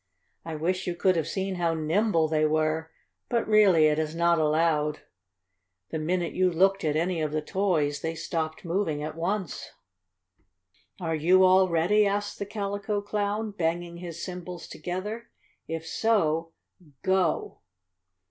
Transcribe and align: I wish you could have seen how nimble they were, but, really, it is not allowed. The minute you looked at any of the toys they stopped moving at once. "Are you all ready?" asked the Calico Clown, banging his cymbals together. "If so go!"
I 0.43 0.55
wish 0.55 0.87
you 0.87 0.95
could 0.95 1.15
have 1.15 1.27
seen 1.27 1.57
how 1.57 1.75
nimble 1.75 2.27
they 2.27 2.43
were, 2.43 2.89
but, 3.29 3.47
really, 3.47 3.85
it 3.85 3.99
is 3.99 4.15
not 4.15 4.39
allowed. 4.39 5.01
The 5.91 5.99
minute 5.99 6.33
you 6.33 6.49
looked 6.49 6.83
at 6.83 6.95
any 6.95 7.21
of 7.21 7.31
the 7.31 7.43
toys 7.43 8.01
they 8.01 8.15
stopped 8.15 8.65
moving 8.65 9.03
at 9.03 9.15
once. 9.15 9.73
"Are 10.99 11.13
you 11.13 11.43
all 11.43 11.69
ready?" 11.69 12.07
asked 12.07 12.39
the 12.39 12.47
Calico 12.47 12.99
Clown, 12.99 13.51
banging 13.51 13.97
his 13.97 14.23
cymbals 14.23 14.67
together. 14.67 15.29
"If 15.67 15.85
so 15.85 16.53
go!" 17.03 17.59